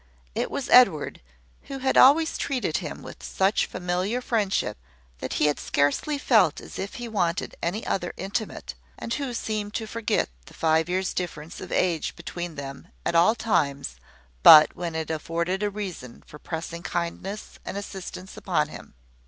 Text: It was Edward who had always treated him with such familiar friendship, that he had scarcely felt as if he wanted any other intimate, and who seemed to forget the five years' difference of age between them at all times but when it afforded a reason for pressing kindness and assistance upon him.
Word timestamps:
It 0.33 0.49
was 0.49 0.67
Edward 0.69 1.21
who 1.65 1.77
had 1.77 1.95
always 1.95 2.35
treated 2.35 2.77
him 2.77 3.03
with 3.03 3.21
such 3.21 3.67
familiar 3.67 4.19
friendship, 4.19 4.79
that 5.19 5.33
he 5.33 5.45
had 5.45 5.59
scarcely 5.59 6.17
felt 6.17 6.59
as 6.59 6.79
if 6.79 6.95
he 6.95 7.07
wanted 7.07 7.55
any 7.61 7.85
other 7.85 8.11
intimate, 8.17 8.73
and 8.97 9.13
who 9.13 9.31
seemed 9.35 9.75
to 9.75 9.85
forget 9.85 10.29
the 10.47 10.55
five 10.55 10.89
years' 10.89 11.13
difference 11.13 11.61
of 11.61 11.71
age 11.71 12.15
between 12.15 12.55
them 12.55 12.87
at 13.05 13.13
all 13.13 13.35
times 13.35 13.97
but 14.41 14.75
when 14.75 14.95
it 14.95 15.11
afforded 15.11 15.61
a 15.61 15.69
reason 15.69 16.23
for 16.25 16.39
pressing 16.39 16.81
kindness 16.81 17.59
and 17.63 17.77
assistance 17.77 18.35
upon 18.35 18.69
him. 18.69 18.95